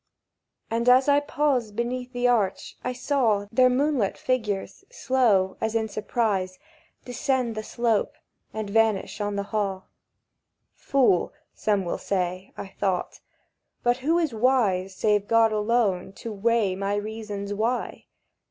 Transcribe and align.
And 0.71 0.89
as 0.89 1.07
I 1.07 1.19
paused 1.19 1.75
beneath 1.75 2.11
the 2.11 2.27
arch 2.27 2.75
I 2.83 2.91
saw 2.91 3.45
Their 3.51 3.69
moonlit 3.69 4.17
figures—slow, 4.17 5.57
as 5.61 5.75
in 5.75 5.87
surprise— 5.89 6.57
Descend 7.05 7.53
the 7.53 7.61
slope, 7.61 8.15
and 8.51 8.67
vanish 8.67 9.21
on 9.21 9.35
the 9.35 9.43
haw. 9.53 9.83
"'Fool,' 10.73 11.33
some 11.53 11.85
will 11.85 11.99
say," 11.99 12.51
I 12.57 12.69
thought. 12.69 13.19
"But 13.83 13.97
who 13.97 14.17
is 14.17 14.33
wise, 14.33 14.95
Save 14.95 15.27
God 15.27 15.51
alone, 15.51 16.13
to 16.13 16.33
weigh 16.33 16.75
my 16.75 16.95
reasons 16.95 17.53
why?" 17.53 18.05